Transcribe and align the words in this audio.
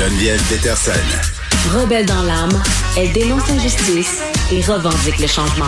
Geneviève 0.00 0.42
Peterson. 0.48 0.92
Rebelle 1.78 2.06
dans 2.06 2.22
l'âme, 2.22 2.62
elle 2.96 3.12
dénonce 3.12 3.46
l'injustice 3.50 4.22
et 4.50 4.62
revendique 4.62 5.18
le 5.18 5.26
changement. 5.26 5.66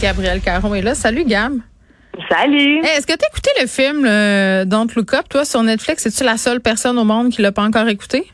Gabriel 0.00 0.40
Caron 0.40 0.74
est 0.74 0.80
là. 0.80 0.94
Salut, 0.94 1.26
Gab. 1.26 1.52
Salut. 2.30 2.78
Hey, 2.82 2.96
Est-ce 2.96 3.06
que 3.06 3.12
tu 3.12 3.22
as 3.22 3.28
écouté 3.28 3.50
le 3.60 3.66
film 3.66 4.06
euh, 4.06 4.64
Don't 4.64 4.88
Look 4.96 5.12
Up, 5.12 5.26
toi, 5.28 5.44
sur 5.44 5.62
Netflix? 5.62 6.06
Es-tu 6.06 6.24
la 6.24 6.38
seule 6.38 6.60
personne 6.60 6.98
au 6.98 7.04
monde 7.04 7.28
qui 7.28 7.42
l'a 7.42 7.52
pas 7.52 7.62
encore 7.62 7.86
écouté? 7.88 8.26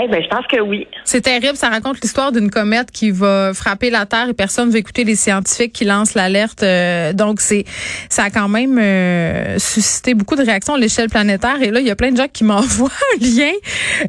Eh 0.00 0.08
ben, 0.08 0.22
je 0.22 0.28
pense 0.28 0.46
que 0.46 0.58
oui. 0.58 0.86
C'est 1.04 1.20
terrible. 1.20 1.54
Ça 1.54 1.68
raconte 1.68 2.00
l'histoire 2.00 2.32
d'une 2.32 2.50
comète 2.50 2.90
qui 2.90 3.10
va 3.10 3.52
frapper 3.52 3.90
la 3.90 4.06
Terre 4.06 4.30
et 4.30 4.32
personne 4.32 4.68
ne 4.68 4.72
veut 4.72 4.78
écouter 4.78 5.04
les 5.04 5.16
scientifiques 5.16 5.74
qui 5.74 5.84
lancent 5.84 6.14
l'alerte. 6.14 6.62
Euh, 6.62 7.12
donc, 7.12 7.42
c'est 7.42 7.66
ça 8.08 8.24
a 8.24 8.30
quand 8.30 8.48
même 8.48 8.78
euh, 8.78 9.58
suscité 9.58 10.14
beaucoup 10.14 10.34
de 10.34 10.42
réactions 10.42 10.74
à 10.74 10.78
l'échelle 10.78 11.10
planétaire. 11.10 11.60
Et 11.60 11.70
là, 11.70 11.80
il 11.80 11.86
y 11.86 11.90
a 11.90 11.96
plein 11.96 12.10
de 12.10 12.16
gens 12.16 12.28
qui 12.32 12.42
m'envoient 12.52 12.88
un 12.88 13.18
lien 13.22 13.52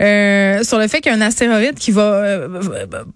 euh, 0.01 0.63
sur 0.63 0.79
le 0.79 0.87
fait 0.87 1.01
qu'il 1.01 1.11
y 1.11 1.15
a 1.15 1.17
un 1.17 1.21
astéroïde 1.21 1.75
qui 1.75 1.91
va 1.91 2.01
euh, 2.01 2.47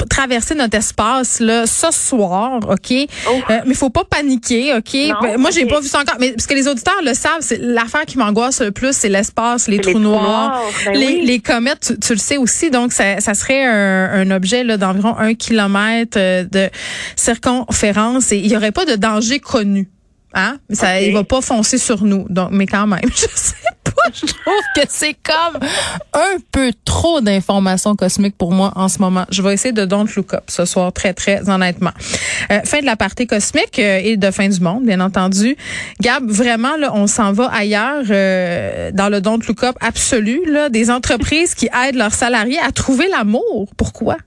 traverser 0.10 0.54
notre 0.54 0.78
espace 0.78 1.40
là 1.40 1.66
ce 1.66 1.92
soir. 1.92 2.60
OK? 2.70 2.94
Oh. 3.30 3.32
Euh, 3.50 3.60
mais 3.66 3.76
faut 3.76 3.90
pas 3.90 4.04
paniquer. 4.04 4.74
OK? 4.74 4.94
Non, 4.94 5.16
Ben, 5.22 5.38
moi, 5.40 5.52
j'ai 5.52 5.68
pas 5.68 5.80
vu 5.80 5.88
ça 5.88 6.02
encore. 6.02 6.18
Mais 6.20 6.34
parce 6.34 6.48
que 6.48 6.54
les 6.54 6.68
auditeurs 6.68 7.02
le 7.02 7.14
savent, 7.14 7.40
c'est 7.40 7.60
l'affaire 7.62 8.06
qui 8.06 8.18
m'angoisse 8.18 8.60
le 8.60 8.72
plus, 8.72 8.92
c'est 8.92 9.08
l'espace, 9.08 9.70
les, 9.70 9.78
Les 9.78 9.82
trous 9.82 9.92
trous 9.94 10.02
noirs, 10.02 10.22
noirs, 10.22 10.62
ben 10.86 10.94
les, 10.98 11.08
oui. 11.08 11.22
les 11.26 11.40
comètes, 11.40 11.80
tu, 11.80 12.00
tu 12.00 12.14
le 12.14 12.20
sais 12.20 12.36
aussi, 12.36 12.57
donc 12.72 12.94
ça, 12.94 13.20
ça 13.20 13.34
serait 13.34 13.64
un, 13.66 14.10
un 14.12 14.32
objet 14.32 14.64
d'environ 14.78 15.16
un 15.18 15.34
kilomètre 15.34 16.18
euh, 16.20 16.44
de 16.44 16.70
circonférence 17.16 18.32
et 18.32 18.38
il 18.38 18.48
y 18.48 18.58
aurait 18.58 18.72
pas 18.72 18.86
de 18.86 18.96
danger 18.96 19.40
connu. 19.40 19.90
Hein? 20.34 20.58
Ça. 20.72 21.02
Il 21.02 21.14
va 21.14 21.24
pas 21.24 21.42
foncer 21.42 21.78
sur 21.78 22.04
nous. 22.04 22.26
Donc, 22.30 22.50
mais 22.52 22.68
quand 22.68 22.86
même, 22.86 23.00
je 23.16 23.28
sais 23.34 23.56
pas, 23.84 24.12
je 24.14 24.26
trouve 24.26 24.64
que 24.76 24.82
c'est 24.90 25.16
comme 25.24 25.62
un 26.14 26.38
peu 26.52 26.72
trop 26.86 27.22
d'informations 27.22 27.96
cosmiques 27.96 28.38
pour 28.38 28.52
moi 28.52 28.72
en 28.76 28.90
ce 28.90 29.00
moment. 29.00 29.26
Je 29.32 29.42
vais 29.42 29.54
essayer 29.54 29.72
de 29.72 29.86
don't 29.86 30.08
look 30.16 30.34
up 30.34 30.44
ce 30.48 30.66
soir, 30.66 30.92
très, 30.92 31.14
très 31.14 31.50
honnêtement. 31.50 31.92
Euh, 32.52 32.60
fin 32.66 32.82
de 32.82 32.86
la 32.86 32.96
partie 32.96 33.26
cosmique 33.26 33.80
euh, 33.80 34.02
et 34.04 34.18
de 34.18 34.32
fin 34.32 34.50
du 34.50 34.60
monde, 34.60 34.86
bien 34.86 35.00
entendu. 35.00 35.56
Gab, 36.02 36.30
vraiment, 36.30 36.76
là, 36.78 36.92
on 36.94 37.08
s'en 37.08 37.32
va 37.32 37.46
ailleurs 37.54 38.04
euh, 38.10 38.92
dans 38.94 39.10
le 39.10 39.22
don't 39.22 39.40
look 39.48 39.64
up 39.64 39.76
absolu, 39.80 40.42
là, 40.46 40.70
des 40.70 40.92
entreprises 40.92 41.56
qui 41.56 41.70
aident 41.86 41.96
leurs 41.96 42.14
salariés 42.14 42.60
à 42.60 42.72
trouver 42.72 43.08
l'amour. 43.08 43.70
Pourquoi? 43.78 44.18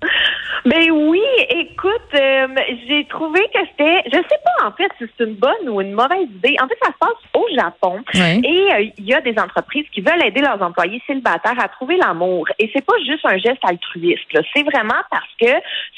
Ben 0.66 0.90
oui, 0.90 1.22
écoute, 1.48 2.14
euh, 2.14 2.48
j'ai 2.86 3.06
trouvé 3.06 3.40
que 3.54 3.60
c'était, 3.70 4.02
je 4.06 4.16
sais 4.16 4.40
pas 4.44 4.66
en 4.66 4.72
fait 4.72 4.90
si 4.98 5.06
c'est 5.16 5.24
une 5.24 5.34
bonne 5.34 5.68
ou 5.68 5.80
une 5.80 5.92
mauvaise 5.92 6.28
idée. 6.28 6.56
En 6.62 6.68
fait, 6.68 6.76
ça 6.82 6.90
se 6.92 6.98
passe 6.98 7.18
au 7.34 7.46
Japon 7.54 8.02
et 8.14 8.72
euh, 8.72 8.90
il 8.98 9.04
y 9.06 9.14
a 9.14 9.22
des 9.22 9.38
entreprises 9.38 9.86
qui 9.92 10.02
veulent 10.02 10.22
aider 10.22 10.42
leurs 10.42 10.60
employés 10.60 11.02
célibataires 11.06 11.58
à 11.58 11.68
trouver 11.68 11.96
l'amour. 11.96 12.46
Et 12.58 12.70
c'est 12.74 12.84
pas 12.84 12.98
juste 13.06 13.24
un 13.24 13.38
geste 13.38 13.64
altruiste. 13.64 14.28
C'est 14.54 14.62
vraiment 14.62 15.00
parce 15.10 15.32
que 15.40 15.50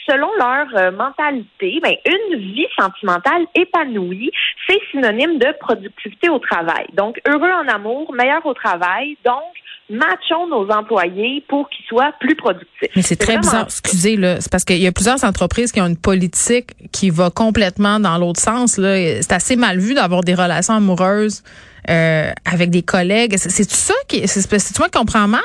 selon 0.09 0.29
leur 0.39 0.67
euh, 0.77 0.91
mentalité, 0.93 1.81
ben 1.83 1.97
une 2.07 2.39
vie 2.39 2.69
sentimentale 2.79 3.47
épanouie, 3.57 4.31
c'est 4.69 4.81
synonyme 4.93 5.39
de 5.39 5.53
productivité 5.59 6.29
au 6.29 6.39
travail. 6.39 6.87
Donc 6.93 7.21
heureux 7.27 7.51
en 7.51 7.67
amour, 7.67 8.13
meilleur 8.13 8.47
au 8.47 8.55
travail. 8.55 9.17
Donc 9.25 9.43
matchons 9.91 10.47
nos 10.49 10.69
employés 10.71 11.45
pour 11.49 11.69
qu'ils 11.69 11.85
soient 11.87 12.13
plus 12.21 12.35
productifs. 12.35 12.89
Mais 12.97 13.03
c'est 13.03 13.17
très 13.17 13.39
bizarre. 13.39 13.65
Excusez, 13.65 14.17
là. 14.17 14.41
C'est 14.41 14.51
parce 14.51 14.65
qu'il 14.65 14.79
y 14.79 14.87
a 14.87 14.93
plusieurs 14.93 15.23
entreprises 15.25 15.71
qui 15.73 15.81
ont 15.81 15.87
une 15.87 15.97
politique 15.99 16.71
qui 16.93 17.11
va 17.11 17.31
complètement 17.31 18.01
dans 18.01 18.17
l'autre 18.19 18.41
sens. 18.41 18.79
Là. 18.79 18.97
C'est 19.23 19.33
assez 19.33 19.57
mal 19.57 19.79
vu 19.79 19.95
d'avoir 19.95 20.23
des 20.23 20.35
relations 20.35 20.75
amoureuses 20.75 21.43
euh, 21.91 22.31
avec 22.45 22.71
des 22.71 22.83
collègues. 22.83 23.35
C'est 23.37 23.51
c'est 23.51 23.71
ça 23.71 23.95
qui. 24.09 24.27
C'est 24.29 24.79
moi 24.79 24.89
qui 24.89 24.99
comprends 24.99 25.29
mal? 25.29 25.41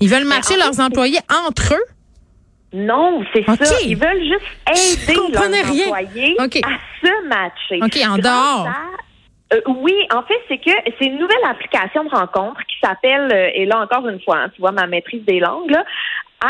Ils 0.00 0.08
veulent 0.08 0.24
matcher 0.26 0.54
en 0.54 0.58
fait, 0.58 0.64
leurs 0.64 0.80
employés 0.80 1.20
entre 1.46 1.74
eux? 1.74 1.84
Non, 2.74 3.22
c'est 3.32 3.44
ça. 3.44 3.76
Ils 3.84 3.96
veulent 3.96 4.22
juste 4.22 5.06
aider 5.06 5.14
Je 5.28 5.32
leurs 5.32 5.50
rien. 5.72 5.84
employés 5.86 6.36
à 6.40 6.44
se 7.06 7.28
matcher. 7.28 7.78
OK, 7.82 7.98
en 8.08 8.16
Grâce 8.18 8.22
dehors. 8.22 8.66
à- 8.66 8.72
euh, 9.52 9.60
oui, 9.66 9.94
en 10.14 10.22
fait, 10.22 10.40
c'est 10.48 10.58
que 10.58 10.70
c'est 10.98 11.06
une 11.06 11.18
nouvelle 11.18 11.44
application 11.44 12.04
de 12.04 12.10
rencontre 12.10 12.60
qui 12.66 12.76
s'appelle, 12.82 13.30
euh, 13.32 13.50
et 13.54 13.66
là 13.66 13.80
encore 13.80 14.08
une 14.08 14.20
fois, 14.20 14.38
hein, 14.38 14.48
tu 14.54 14.60
vois 14.60 14.72
ma 14.72 14.86
maîtrise 14.86 15.24
des 15.24 15.40
langues, 15.40 15.70
là, 15.70 15.84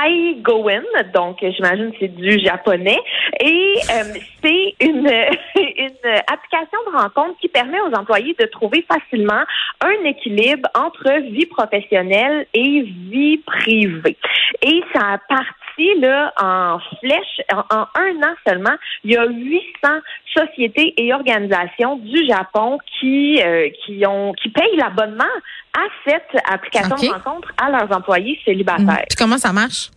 iGoin, 0.06 0.82
donc 1.12 1.38
j'imagine 1.42 1.92
que 1.92 1.96
c'est 2.00 2.14
du 2.14 2.38
japonais, 2.38 2.98
et 3.40 3.74
euh, 3.90 4.14
c'est 4.42 4.74
une, 4.80 5.06
une 5.56 6.12
application 6.26 6.78
de 6.86 6.96
rencontre 6.96 7.38
qui 7.40 7.48
permet 7.48 7.80
aux 7.80 7.94
employés 7.94 8.34
de 8.38 8.46
trouver 8.46 8.86
facilement 8.90 9.42
un 9.80 10.04
équilibre 10.04 10.68
entre 10.74 11.20
vie 11.30 11.46
professionnelle 11.46 12.46
et 12.54 12.82
vie 12.82 13.38
privée. 13.38 14.16
Et 14.62 14.82
ça 14.94 15.14
a 15.14 15.18
là 15.98 16.32
en 16.40 16.78
flèche 17.00 17.40
en, 17.52 17.60
en 17.74 17.86
un 17.94 18.22
an 18.22 18.34
seulement. 18.46 18.74
Il 19.04 19.12
y 19.12 19.16
a 19.16 19.26
800 19.26 19.88
sociétés 20.34 20.94
et 20.96 21.12
organisations 21.12 21.96
du 21.96 22.26
Japon 22.26 22.78
qui 23.00 23.42
euh, 23.42 23.68
qui 23.84 24.04
ont 24.06 24.32
qui 24.34 24.48
payent 24.50 24.76
l'abonnement 24.76 25.24
à 25.76 25.84
cette 26.06 26.42
application 26.50 26.96
de 26.96 27.12
rencontre 27.12 27.52
à 27.60 27.70
leurs 27.70 27.96
employés 27.96 28.38
célibataires. 28.44 29.04
Puis 29.08 29.16
comment 29.18 29.38
ça 29.38 29.52
marche? 29.52 29.90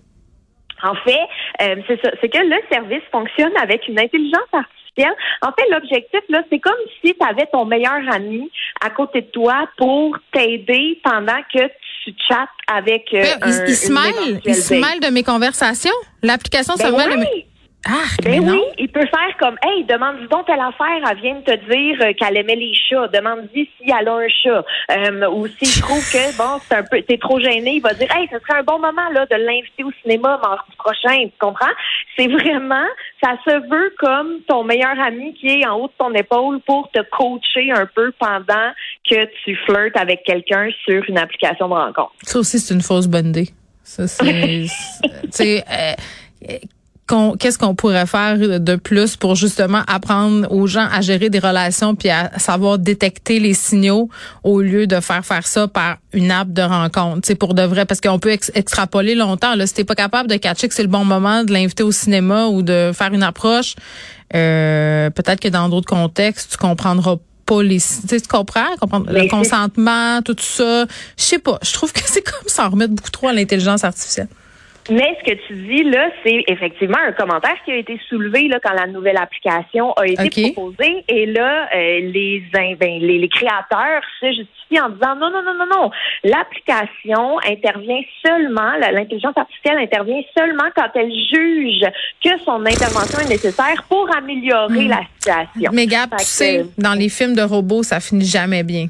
En 0.83 0.95
fait, 0.95 1.27
euh, 1.61 1.75
c'est 1.87 2.01
ça, 2.03 2.11
c'est 2.21 2.29
que 2.29 2.37
le 2.37 2.57
service 2.71 3.03
fonctionne 3.11 3.55
avec 3.61 3.87
une 3.87 3.99
intelligence 3.99 4.49
artificielle. 4.51 5.15
En 5.41 5.51
fait, 5.51 5.69
l'objectif 5.71 6.21
là, 6.29 6.43
c'est 6.49 6.59
comme 6.59 6.73
si 7.01 7.15
tu 7.15 7.27
avais 7.27 7.47
ton 7.51 7.65
meilleur 7.65 8.01
ami 8.11 8.49
à 8.81 8.89
côté 8.89 9.21
de 9.21 9.27
toi 9.27 9.67
pour 9.77 10.17
t'aider 10.31 10.99
pendant 11.03 11.41
que 11.53 11.69
tu 12.05 12.13
chattes 12.27 12.49
avec 12.67 13.05
euh, 13.13 13.23
un, 13.41 13.65
il, 13.67 13.75
se 13.75 13.91
mêle, 13.91 14.41
il 14.45 14.55
se 14.55 14.73
mêle 14.73 14.99
de 15.01 15.07
mes 15.11 15.23
conversations. 15.23 15.91
L'application 16.23 16.75
se 16.75 16.83
Ben 16.83 16.95
mêle 16.95 17.11
de 17.11 17.15
mes. 17.17 17.29
oui. 17.33 17.45
Ah, 17.87 18.01
Ben 18.23 18.49
oui, 18.49 18.63
il 18.79 18.89
peut 18.89 19.05
faire 19.05 19.37
comme 19.39 19.57
Hey, 19.63 19.83
demande-lui 19.83 20.27
donc 20.27 20.47
telle 20.47 20.59
affaire, 20.59 21.07
elle 21.07 21.17
vient 21.21 21.35
de 21.35 21.41
te 21.43 21.55
dire 21.71 21.97
euh, 22.01 22.13
qu'elle 22.13 22.35
aimait 22.35 22.55
les 22.55 22.73
chats. 22.73 23.07
Demande-lui 23.09 23.69
si 23.77 23.91
elle 23.91 24.07
a 24.07 24.13
un 24.15 24.27
chat. 24.27 24.65
Euh, 24.89 25.29
ou 25.29 25.45
s'il 25.47 25.81
trouve 25.83 26.01
que 26.11 26.35
bon, 26.35 26.59
c'est 26.67 26.77
un 26.77 26.83
peu 26.83 26.99
t'es 27.03 27.19
trop 27.19 27.39
gêné, 27.39 27.73
il 27.75 27.81
va 27.81 27.93
dire 27.93 28.07
Hey, 28.15 28.27
ce 28.31 28.39
serait 28.39 28.57
un 28.59 28.63
bon 28.63 28.79
moment 28.79 29.07
là 29.13 29.27
de 29.27 29.35
l'inviter 29.35 29.83
au 29.83 29.91
cinéma 30.01 30.39
mardi 30.41 30.75
prochain, 30.79 31.25
tu 31.25 31.31
comprends? 31.39 31.73
C'est 32.17 32.25
vraiment 32.27 32.87
ça 33.23 33.37
se 33.45 33.51
veut 33.69 33.93
comme 33.99 34.41
ton 34.47 34.63
meilleur 34.63 34.99
ami 34.99 35.33
qui 35.35 35.47
est 35.47 35.65
en 35.67 35.79
haut 35.79 35.87
de 35.87 35.93
ton 35.97 36.13
épaule 36.13 36.59
pour 36.61 36.89
te 36.91 36.99
coacher 37.11 37.71
un 37.71 37.85
peu 37.85 38.11
pendant 38.19 38.71
que 39.09 39.25
tu 39.43 39.55
flirtes 39.65 39.95
avec 39.97 40.23
quelqu'un 40.23 40.69
sur 40.85 41.03
une 41.07 41.17
application 41.17 41.67
de 41.67 41.73
rencontre. 41.73 42.11
Ça 42.23 42.39
aussi, 42.39 42.59
c'est 42.59 42.73
une 42.73 42.81
fausse 42.81 43.07
bonne 43.07 43.27
idée. 43.29 43.49
Ça, 43.83 44.07
c'est. 44.07 44.65
c'est- 44.67 45.21
tu 45.23 45.29
sais, 45.31 45.63
euh, 45.71 46.57
qu'est-ce 47.07 47.57
qu'on 47.57 47.75
pourrait 47.75 48.07
faire 48.07 48.37
de 48.59 48.75
plus 48.75 49.15
pour 49.15 49.35
justement 49.35 49.83
apprendre 49.87 50.51
aux 50.51 50.65
gens 50.65 50.87
à 50.91 51.01
gérer 51.01 51.29
des 51.29 51.39
relations 51.39 51.93
puis 51.95 52.09
à 52.09 52.31
savoir 52.39 52.79
détecter 52.79 53.39
les 53.39 53.53
signaux 53.53 54.09
au 54.43 54.61
lieu 54.61 54.87
de 54.87 54.99
faire 54.99 55.23
faire 55.23 55.45
ça 55.45 55.67
par 55.67 55.97
une 56.13 56.31
app 56.31 56.51
de 56.51 56.61
rencontre, 56.63 57.21
c'est 57.23 57.35
pour 57.35 57.53
de 57.53 57.61
vrai 57.61 57.85
parce 57.85 58.01
qu'on 58.01 58.17
peut 58.17 58.31
ex- 58.31 58.51
extrapoler 58.55 59.13
longtemps 59.13 59.55
là. 59.55 59.67
Si 59.67 59.73
t'es 59.73 59.83
pas 59.83 59.95
capable 59.95 60.29
de 60.29 60.37
catcher 60.37 60.67
que 60.67 60.73
c'est 60.73 60.83
le 60.83 60.89
bon 60.89 61.05
moment 61.05 61.43
de 61.43 61.53
l'inviter 61.53 61.83
au 61.83 61.91
cinéma 61.91 62.47
ou 62.47 62.61
de 62.63 62.91
faire 62.93 63.13
une 63.13 63.23
approche 63.23 63.75
euh, 64.33 65.09
peut-être 65.11 65.39
que 65.39 65.49
dans 65.49 65.69
d'autres 65.69 65.87
contextes 65.87 66.51
tu 66.53 66.57
comprendras 66.57 67.17
pas 67.45 67.61
les 67.61 67.77
tu 67.77 68.07
sais, 68.07 68.19
tu 68.19 68.27
comprends? 68.27 68.65
Comprendre 68.79 69.11
le 69.11 69.27
consentement 69.29 70.21
tout 70.23 70.35
ça. 70.39 70.85
Je 71.17 71.23
sais 71.23 71.37
pas. 71.37 71.59
Je 71.61 71.73
trouve 71.73 71.93
que 71.93 72.01
c'est 72.03 72.23
comme 72.23 72.47
ça 72.47 72.67
remettre 72.67 72.93
beaucoup 72.93 73.11
trop 73.11 73.27
à 73.27 73.33
l'intelligence 73.33 73.83
artificielle 73.83 74.27
Mais 74.89 75.17
ce 75.19 75.31
que 75.31 75.37
tu 75.47 75.53
dis 75.53 75.83
là, 75.83 76.09
c'est 76.23 76.43
effectivement 76.47 76.97
un 77.07 77.11
commentaire 77.11 77.55
qui 77.65 77.71
a 77.71 77.75
été 77.77 77.99
soulevé 78.07 78.47
là 78.47 78.59
quand 78.63 78.73
la 78.73 78.85
nouvelle 78.85 79.17
application 79.17 79.93
a 79.93 80.05
été 80.05 80.53
proposée. 80.53 81.03
Et 81.07 81.25
là, 81.25 81.67
euh, 81.73 81.99
les, 82.01 82.43
ben, 82.53 82.75
les 82.79 83.17
les 83.17 83.29
créateurs 83.29 84.01
se 84.19 84.27
justifient 84.27 84.81
en 84.81 84.89
disant 84.89 85.15
non 85.15 85.31
non 85.31 85.41
non 85.43 85.53
non 85.57 85.65
non, 85.71 85.91
l'application 86.23 87.39
intervient 87.39 88.01
seulement, 88.25 88.73
l'intelligence 88.91 89.35
artificielle 89.35 89.77
intervient 89.79 90.21
seulement 90.37 90.69
quand 90.75 90.89
elle 90.95 91.11
juge 91.11 91.85
que 92.23 92.37
son 92.43 92.65
intervention 92.65 93.19
est 93.19 93.29
nécessaire 93.29 93.83
pour 93.89 94.07
améliorer 94.15 94.87
la 94.87 95.01
situation. 95.17 95.71
mais 95.73 95.87
Gab 95.87 96.11
tu 96.17 96.25
sais 96.25 96.65
dans 96.77 96.93
les 96.93 97.09
films 97.09 97.35
de 97.35 97.41
robots 97.41 97.83
ça 97.83 97.99
finit 97.99 98.25
jamais 98.25 98.63
bien 98.63 98.87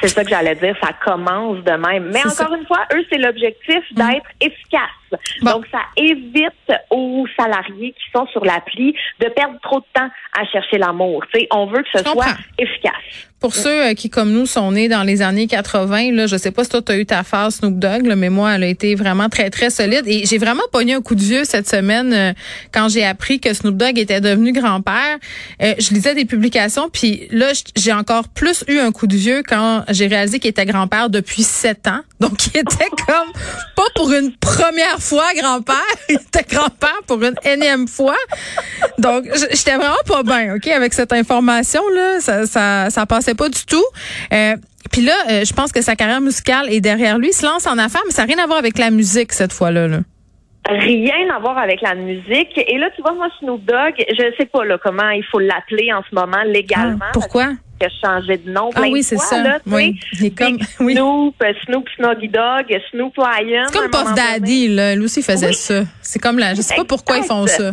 C'est 0.00 0.08
ça 0.08 0.22
que 0.22 0.30
j'allais 0.30 0.54
dire, 0.54 0.76
ça 0.82 0.92
commence 1.04 1.58
de 1.64 1.72
même. 1.72 2.10
Mais 2.12 2.24
encore 2.24 2.54
une 2.54 2.66
fois, 2.66 2.86
eux, 2.94 3.04
c'est 3.10 3.18
l'objectif 3.18 3.82
d'être 3.92 4.30
efficace. 4.40 4.99
Bon. 5.42 5.52
Donc, 5.52 5.66
ça 5.70 5.80
évite 5.96 6.52
aux 6.90 7.26
salariés 7.38 7.92
qui 7.92 8.10
sont 8.12 8.26
sur 8.28 8.44
l'appli 8.44 8.94
de 9.20 9.28
perdre 9.28 9.58
trop 9.62 9.80
de 9.80 9.84
temps 9.94 10.08
à 10.38 10.44
chercher 10.46 10.78
l'amour. 10.78 11.24
On 11.52 11.66
veut 11.66 11.82
que 11.82 11.98
ce 11.98 12.04
soit 12.04 12.36
efficace. 12.58 13.26
Pour 13.40 13.54
ceux 13.54 13.86
euh, 13.86 13.94
qui, 13.94 14.10
comme 14.10 14.32
nous, 14.32 14.44
sont 14.44 14.70
nés 14.72 14.88
dans 14.88 15.02
les 15.02 15.22
années 15.22 15.46
80, 15.46 16.12
là, 16.12 16.26
je 16.26 16.36
sais 16.36 16.50
pas 16.50 16.62
si 16.62 16.68
toi, 16.70 16.82
tu 16.82 16.92
as 16.92 16.98
eu 16.98 17.06
ta 17.06 17.22
phase 17.22 17.54
Snoop 17.56 17.78
Dogg, 17.78 18.04
là, 18.04 18.14
mais 18.14 18.28
moi, 18.28 18.54
elle 18.54 18.64
a 18.64 18.66
été 18.66 18.94
vraiment 18.94 19.30
très, 19.30 19.48
très 19.48 19.70
solide. 19.70 20.02
Et 20.06 20.26
j'ai 20.26 20.36
vraiment 20.36 20.62
pogné 20.70 20.92
un 20.92 21.00
coup 21.00 21.14
de 21.14 21.22
vieux 21.22 21.44
cette 21.44 21.66
semaine 21.66 22.12
euh, 22.12 22.32
quand 22.70 22.90
j'ai 22.90 23.02
appris 23.02 23.40
que 23.40 23.54
Snoop 23.54 23.78
Dogg 23.78 23.98
était 23.98 24.20
devenu 24.20 24.52
grand-père. 24.52 25.18
Euh, 25.62 25.72
je 25.78 25.94
lisais 25.94 26.14
des 26.14 26.26
publications, 26.26 26.90
puis 26.90 27.28
là, 27.30 27.52
j'ai 27.76 27.94
encore 27.94 28.28
plus 28.28 28.62
eu 28.68 28.78
un 28.78 28.92
coup 28.92 29.06
de 29.06 29.16
vieux 29.16 29.42
quand 29.42 29.84
j'ai 29.88 30.06
réalisé 30.06 30.38
qu'il 30.38 30.50
était 30.50 30.66
grand-père 30.66 31.08
depuis 31.08 31.42
sept 31.42 31.88
ans. 31.88 32.00
Donc, 32.20 32.46
il 32.48 32.58
était 32.58 32.90
comme 33.06 33.32
pas 33.74 33.88
pour 33.94 34.12
une 34.12 34.32
première 34.36 34.99
fois 35.00 35.24
grand-père. 35.36 35.76
Il 36.08 36.16
était 36.16 36.44
grand-père 36.48 37.00
pour 37.06 37.22
une 37.22 37.34
énième 37.44 37.88
fois. 37.88 38.16
Donc, 38.98 39.24
j'étais 39.50 39.76
vraiment 39.76 39.94
pas 40.06 40.22
bien, 40.22 40.54
OK, 40.54 40.66
avec 40.68 40.92
cette 40.92 41.12
information-là. 41.12 42.20
Ça, 42.20 42.46
ça, 42.46 42.90
ça 42.90 43.06
passait 43.06 43.34
pas 43.34 43.48
du 43.48 43.64
tout. 43.66 43.84
Euh, 44.32 44.56
puis 44.90 45.02
là, 45.02 45.12
euh, 45.30 45.44
je 45.44 45.52
pense 45.52 45.72
que 45.72 45.82
sa 45.82 45.96
carrière 45.96 46.20
musicale 46.20 46.72
est 46.72 46.80
derrière 46.80 47.18
lui. 47.18 47.28
Il 47.28 47.32
se 47.32 47.44
lance 47.44 47.66
en 47.66 47.78
affaires, 47.78 48.02
mais 48.06 48.12
ça 48.12 48.22
n'a 48.26 48.34
rien 48.34 48.42
à 48.42 48.46
voir 48.46 48.58
avec 48.58 48.78
la 48.78 48.90
musique 48.90 49.32
cette 49.32 49.52
fois-là. 49.52 49.88
Là. 49.88 49.98
Rien 50.68 51.34
à 51.34 51.38
voir 51.38 51.58
avec 51.58 51.80
la 51.80 51.94
musique. 51.94 52.56
Et 52.56 52.78
là, 52.78 52.90
tu 52.94 53.02
vois, 53.02 53.14
moi, 53.14 53.28
Snoop 53.38 53.64
Dogg, 53.64 53.94
je 53.98 54.34
sais 54.38 54.46
pas 54.46 54.64
là, 54.64 54.78
comment 54.82 55.10
il 55.10 55.24
faut 55.24 55.38
l'appeler 55.38 55.92
en 55.92 56.02
ce 56.08 56.14
moment 56.14 56.42
légalement. 56.44 56.98
Ah, 57.00 57.10
pourquoi? 57.12 57.50
A 57.82 57.88
changé 57.88 58.36
de 58.36 58.50
nom. 58.50 58.70
Ah 58.74 58.82
oui, 58.90 59.02
c'est 59.02 59.16
ça. 59.16 59.42
Là, 59.42 59.58
oui. 59.66 59.98
Il 60.20 60.34
comme, 60.34 60.58
oui. 60.80 60.94
Snoop, 60.94 61.34
Snoop 61.64 61.88
Snoggy 61.96 62.28
Dog, 62.28 62.66
Snoop 62.90 63.16
Lion. 63.16 63.64
C'est 63.66 63.78
comme 63.78 63.90
Puff 63.90 64.14
Daddy, 64.14 64.68
là. 64.68 64.94
Lui 64.94 65.04
aussi 65.04 65.22
faisait 65.22 65.52
ça. 65.52 65.82
C'est 66.02 66.18
comme 66.18 66.38
là. 66.38 66.54
Je 66.54 66.60
sais 66.60 66.74
pas 66.74 66.84
pourquoi 66.84 67.18
ils 67.18 67.24
font 67.24 67.46
ça. 67.46 67.72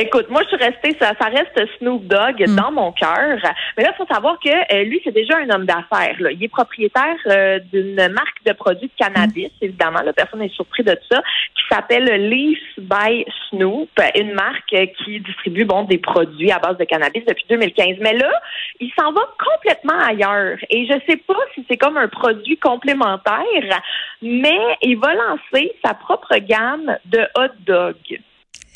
Écoute, 0.00 0.30
moi, 0.30 0.42
je 0.44 0.56
suis 0.56 0.64
restée, 0.64 0.96
ça, 1.00 1.12
ça 1.20 1.26
reste 1.26 1.60
Snoop 1.78 2.04
Dogg 2.04 2.44
hmm. 2.46 2.54
dans 2.54 2.70
mon 2.70 2.92
cœur. 2.92 3.36
Mais 3.76 3.82
là, 3.82 3.92
il 3.92 3.96
faut 3.96 4.06
savoir 4.06 4.38
que 4.38 4.48
euh, 4.48 4.84
lui, 4.84 5.00
c'est 5.02 5.12
déjà 5.12 5.38
un 5.38 5.50
homme 5.50 5.66
d'affaires. 5.66 6.14
Il 6.20 6.40
est 6.40 6.48
propriétaire 6.48 7.16
euh, 7.26 7.58
d'une 7.72 7.96
marque 8.12 8.44
de 8.46 8.52
produits 8.52 8.86
de 8.86 9.04
cannabis, 9.04 9.48
hmm. 9.48 9.64
évidemment. 9.64 9.98
La 10.04 10.12
personne 10.12 10.40
est 10.42 10.54
surprise 10.54 10.86
de 10.86 10.96
ça, 11.10 11.20
qui 11.56 11.62
s'appelle 11.68 12.28
Leaf 12.30 12.60
by 12.78 13.26
Snoop, 13.50 13.90
une 14.14 14.34
marque 14.34 14.76
qui 14.98 15.18
distribue 15.18 15.64
bon 15.64 15.82
des 15.82 15.98
produits 15.98 16.52
à 16.52 16.60
base 16.60 16.78
de 16.78 16.84
cannabis 16.84 17.24
depuis 17.26 17.46
2015. 17.48 17.96
Mais 18.00 18.12
là, 18.12 18.30
il 18.78 18.92
s'en 18.96 19.10
va 19.10 19.22
complètement 19.52 19.98
ailleurs. 19.98 20.58
Et 20.70 20.86
je 20.86 20.94
sais 21.08 21.16
pas 21.16 21.40
si 21.56 21.66
c'est 21.68 21.76
comme 21.76 21.96
un 21.96 22.08
produit 22.08 22.56
complémentaire, 22.56 23.82
mais 24.22 24.60
il 24.80 24.96
va 24.96 25.14
lancer 25.14 25.72
sa 25.84 25.94
propre 25.94 26.36
gamme 26.36 26.96
de 27.06 27.22
hot 27.36 27.52
dogs. 27.66 28.20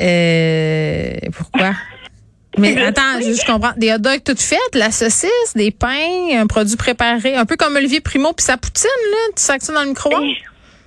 Euh, 0.03 1.15
pourquoi? 1.37 1.73
Mais 2.59 2.77
attends, 2.83 3.21
je, 3.21 3.47
comprends. 3.47 3.73
Des 3.77 3.93
hot 3.93 3.99
dogs 3.99 4.23
toutes 4.25 4.41
faites, 4.41 4.75
la 4.75 4.91
saucisse, 4.91 5.55
des 5.55 5.71
pains, 5.71 6.29
un 6.35 6.47
produit 6.47 6.77
préparé, 6.77 7.35
un 7.35 7.47
peu 7.47 7.57
comme 7.57 7.77
Olivier 7.77 8.01
Primo 8.01 8.33
puis 8.35 8.45
sa 8.45 8.59
poutine, 8.59 8.91
là. 9.11 9.33
Tu 9.37 9.43
sacs 9.43 9.63
ça 9.63 9.73
dans 9.73 9.83
le 9.83 9.89
micro-ondes? 9.89 10.29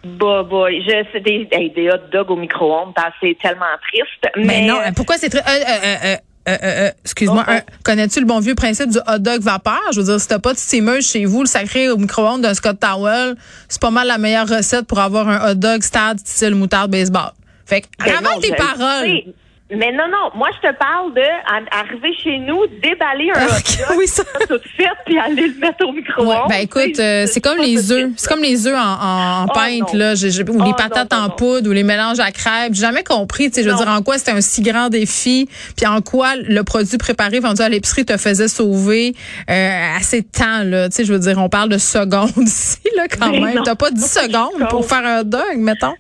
Bah, 0.04 0.44
bah, 0.44 0.68
je, 0.70 1.20
des, 1.20 1.70
des 1.70 1.90
hot 1.90 2.10
dogs 2.12 2.30
au 2.30 2.36
micro-ondes, 2.36 2.94
c'est 3.20 3.36
tellement 3.42 3.66
triste. 3.90 4.32
Mais, 4.38 4.68
non, 4.68 4.78
pourquoi 4.96 5.18
c'est 5.18 5.30
très, 5.30 5.40
euh, 5.42 6.18
euh, 6.48 6.58
euh, 6.62 6.92
excuse-moi, 7.04 7.44
connais-tu 7.84 8.20
le 8.20 8.28
bon 8.28 8.40
vieux 8.40 8.54
principe 8.54 8.92
du 8.92 9.00
hot 9.00 9.18
dog 9.18 9.42
vapeur? 9.42 9.82
Je 9.94 10.00
veux 10.00 10.06
dire, 10.06 10.20
si 10.20 10.28
t'as 10.28 10.38
pas 10.38 10.54
de 10.54 10.60
steamer 10.60 11.02
chez 11.02 11.26
vous, 11.26 11.42
le 11.42 11.48
sacré 11.48 11.90
au 11.90 11.98
micro-ondes 11.98 12.42
d'un 12.42 12.54
Scott 12.54 12.80
Towel, 12.80 13.36
c'est 13.68 13.82
pas 13.82 13.90
mal 13.90 14.06
la 14.06 14.20
meilleure 14.20 14.48
recette 14.48 14.86
pour 14.86 15.00
avoir 15.00 15.28
un 15.28 15.50
hot 15.50 15.56
dog 15.56 15.82
stade 15.82 16.20
style 16.20 16.54
moutarde 16.54 16.92
baseball. 16.92 17.32
Fait 17.66 17.82
que, 17.82 17.88
avant 18.10 18.40
tes 18.40 18.54
paroles. 18.56 19.34
Mais 19.72 19.92
non, 19.92 20.08
non, 20.08 20.30
moi 20.36 20.50
je 20.54 20.68
te 20.68 20.76
parle 20.76 21.12
de 21.16 21.24
arriver 21.72 22.14
chez 22.24 22.38
nous, 22.38 22.68
déballer 22.84 23.32
un 23.34 23.48
hot 23.48 23.96
oui, 23.98 24.08
ça. 24.08 24.24
tout 24.48 24.60
fait, 24.78 24.88
puis 25.08 25.18
aller 25.18 25.48
le 25.48 25.60
mettre 25.60 25.84
au 25.88 25.92
micro-ondes. 25.92 26.50
ben 26.50 26.62
écoute, 26.62 27.00
euh, 27.00 27.26
c'est 27.26 27.42
comme 27.42 27.58
les 27.58 27.92
œufs, 27.92 28.12
c'est 28.16 28.30
comme 28.30 28.44
les 28.44 28.68
œufs 28.68 28.78
en, 28.78 28.80
en, 28.80 29.46
oh, 29.46 29.54
pinte 29.56 29.92
là, 29.94 30.14
ou 30.14 30.64
les 30.64 30.70
oh, 30.70 30.74
patates 30.78 31.12
en 31.14 31.32
poudre, 31.32 31.68
ou 31.68 31.74
les 31.74 31.82
mélanges 31.82 32.20
à 32.20 32.30
crêpes. 32.30 32.74
J'ai 32.76 32.82
jamais 32.82 33.04
compris, 33.04 33.50
tu 33.50 33.56
sais, 33.56 33.64
je 33.64 33.72
veux 33.72 33.76
dire 33.76 33.90
en 33.90 34.04
quoi 34.04 34.20
c'était 34.20 34.34
un 34.34 34.42
si 34.42 34.62
grand 34.62 34.90
défi, 34.90 35.50
puis 35.76 35.88
en 35.88 36.02
quoi 36.02 36.36
le 36.36 36.62
produit 36.62 37.00
préparé 37.00 37.40
vendu 37.40 37.64
à 37.64 37.70
l'épicerie 37.70 38.06
te 38.06 38.18
faisait 38.18 38.48
sauver 38.48 39.16
euh, 39.50 39.98
assez 39.98 40.22
de 40.22 40.28
temps 40.28 40.62
là. 40.64 40.90
Tu 40.90 40.98
sais, 40.98 41.06
je 41.06 41.12
veux 41.12 41.20
dire, 41.20 41.40
on 41.40 41.50
parle 41.50 41.70
de 41.70 41.80
secondes 41.80 42.30
ici 42.38 42.78
là 42.96 43.08
quand 43.08 43.32
même. 43.32 43.62
T'as 43.66 43.74
pas 43.74 43.90
10 43.90 44.00
secondes 44.06 44.70
pour 44.70 44.86
faire 44.86 45.04
un 45.04 45.24
dog, 45.24 45.58
mettons? 45.58 45.96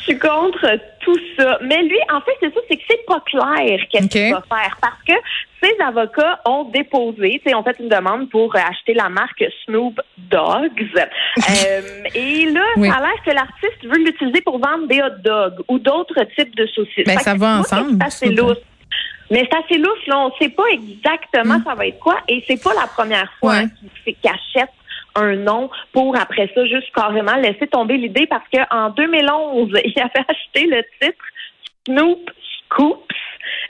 Je 0.00 0.12
suis 0.12 0.18
contre 0.18 0.66
tout 1.06 1.18
ça. 1.38 1.58
Mais 1.62 1.82
lui, 1.84 1.98
en 2.12 2.20
fait, 2.20 2.32
c'est 2.40 2.52
ça, 2.52 2.60
c'est 2.68 2.76
que 2.76 2.82
c'est 2.90 3.06
pas 3.06 3.20
clair 3.20 3.80
qu'est-ce 3.90 4.08
qu'il 4.08 4.32
va 4.32 4.42
faire 4.42 4.76
parce 4.80 5.00
que 5.06 5.12
ses 5.62 5.80
avocats 5.80 6.40
ont 6.44 6.64
déposé, 6.64 7.40
ont 7.54 7.62
fait 7.62 7.76
une 7.78 7.88
demande 7.88 8.28
pour 8.28 8.54
acheter 8.56 8.92
la 8.92 9.08
marque 9.08 9.44
Snoop 9.64 10.00
Dogs. 10.18 10.72
euh, 10.96 11.80
et 12.14 12.46
là, 12.46 12.64
ça 12.74 12.96
a 12.96 13.00
l'air 13.00 13.22
que 13.24 13.30
l'artiste 13.30 13.84
veut 13.84 14.04
l'utiliser 14.04 14.40
pour 14.42 14.58
vendre 14.58 14.88
des 14.88 15.00
hot 15.00 15.22
dogs 15.24 15.64
ou 15.68 15.78
d'autres 15.78 16.24
types 16.36 16.54
de 16.56 16.66
saucisses. 16.66 17.06
Ben, 17.06 17.18
ça 17.18 17.34
va 17.34 17.60
ensemble. 17.60 18.04
C'est 18.10 18.26
lousse. 18.26 18.58
Mais 19.30 19.48
c'est 19.50 19.64
assez 19.64 19.78
lousse, 19.78 20.06
là. 20.06 20.18
On 20.18 20.32
sait 20.40 20.50
pas 20.50 20.66
exactement 20.72 21.58
mm. 21.58 21.64
ça 21.64 21.74
va 21.74 21.86
être 21.86 21.98
quoi. 21.98 22.18
Et 22.28 22.44
c'est 22.46 22.62
pas 22.62 22.74
la 22.74 22.86
première 22.86 23.32
fois 23.40 23.62
qu'il 24.04 24.14
achète 24.24 24.70
un 25.16 25.36
nom 25.36 25.70
pour 25.92 26.16
après 26.16 26.50
ça 26.54 26.64
juste 26.66 26.92
carrément 26.94 27.36
laisser 27.36 27.66
tomber 27.66 27.96
l'idée 27.96 28.26
parce 28.26 28.44
qu'en 28.52 28.90
2011, 28.90 29.70
il 29.84 30.00
avait 30.00 30.24
acheté 30.28 30.66
le 30.66 30.82
titre 31.00 31.24
Snoop 31.86 32.30
Scoops 32.70 33.14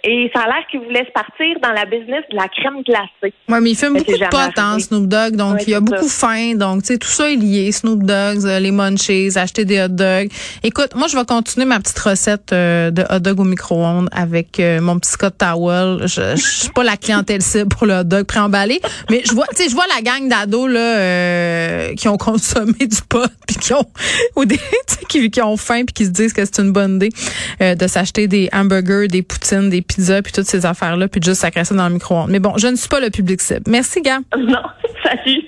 et 0.04 0.30
ça 0.34 0.42
a 0.42 0.46
l'air 0.46 0.66
qu'il 0.70 0.80
voulait 0.80 1.04
se 1.04 1.10
partir 1.10 1.56
dans 1.62 1.72
la 1.72 1.84
business 1.84 2.22
de 2.30 2.36
la 2.36 2.48
crème 2.48 2.82
glacée. 2.84 3.34
Oui, 3.48 3.58
mais 3.60 3.70
il 3.70 3.76
fume 3.76 3.94
beaucoup 3.94 4.12
de 4.12 4.28
potes, 4.28 4.58
hein, 4.58 4.78
Snoop 4.78 5.08
Dogg. 5.08 5.36
Donc, 5.36 5.62
il 5.66 5.70
y 5.70 5.74
a 5.74 5.80
beaucoup 5.80 6.08
faim. 6.08 6.54
Donc, 6.54 6.82
tu 6.82 6.88
sais, 6.88 6.98
tout 6.98 7.08
ça 7.08 7.30
est 7.30 7.36
lié. 7.36 7.72
Snoop 7.72 8.04
Dogs, 8.04 8.44
euh, 8.44 8.60
les 8.60 8.70
munchies, 8.70 9.36
acheter 9.36 9.64
des 9.64 9.82
hot 9.82 9.88
dogs. 9.88 10.28
Écoute, 10.62 10.94
moi, 10.94 11.08
je 11.08 11.16
vais 11.16 11.24
continuer 11.24 11.66
ma 11.66 11.80
petite 11.80 11.98
recette 11.98 12.52
euh, 12.52 12.90
de 12.90 13.02
hot 13.10 13.18
dog 13.18 13.40
au 13.40 13.44
micro-ondes 13.44 14.08
avec 14.12 14.60
euh, 14.60 14.80
mon 14.80 14.98
petit 14.98 15.10
Scott 15.10 15.34
Towel. 15.38 16.06
Je, 16.06 16.36
je 16.36 16.58
suis 16.60 16.70
pas 16.70 16.84
la 16.84 16.96
clientèle 16.96 17.42
cible 17.42 17.68
pour 17.68 17.86
le 17.86 17.94
hot 17.94 18.04
dog 18.04 18.26
préemballé. 18.26 18.80
Mais 19.10 19.22
je 19.24 19.32
vois, 19.32 19.46
tu 19.48 19.62
sais, 19.62 19.68
je 19.68 19.74
vois 19.74 19.86
la 19.94 20.02
gang 20.02 20.28
d'ados, 20.28 20.70
là, 20.70 21.94
qui 21.94 22.08
ont 22.08 22.16
consommé 22.16 22.86
du 22.86 23.02
pot 23.08 23.28
puis 23.46 23.56
qui 23.56 23.72
ont, 23.72 23.86
ou 24.36 24.44
des, 24.44 24.60
qui, 25.08 25.30
qui 25.30 25.42
ont 25.42 25.56
faim 25.56 25.82
puis 25.84 25.94
qui 25.94 26.04
se 26.04 26.10
disent 26.10 26.32
que 26.32 26.44
c'est 26.44 26.58
une 26.60 26.72
bonne 26.72 26.96
idée 26.96 27.10
de 27.60 27.86
s'acheter 27.86 28.28
des 28.28 28.48
hamburgers, 28.52 29.08
des 29.08 29.22
poutines, 29.22 29.65
des 29.70 29.82
pizzas, 29.82 30.22
puis 30.22 30.32
toutes 30.32 30.46
ces 30.46 30.66
affaires-là, 30.66 31.08
puis 31.08 31.20
juste 31.22 31.40
sacrer 31.40 31.64
ça 31.64 31.74
dans 31.74 31.88
le 31.88 31.94
micro-ondes. 31.94 32.30
Mais 32.30 32.38
bon, 32.40 32.56
je 32.56 32.68
ne 32.68 32.76
suis 32.76 32.88
pas 32.88 33.00
le 33.00 33.10
public 33.10 33.40
cible. 33.40 33.62
Merci, 33.66 34.02
gars. 34.02 34.18
Non, 34.36 34.62
salut. 35.02 35.42